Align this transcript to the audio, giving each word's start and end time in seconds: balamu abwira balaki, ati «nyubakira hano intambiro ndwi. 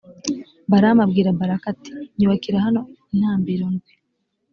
balamu 0.69 1.01
abwira 1.05 1.35
balaki, 1.39 1.65
ati 1.73 1.89
«nyubakira 2.17 2.57
hano 2.65 2.81
intambiro 3.13 3.65
ndwi. 3.73 3.93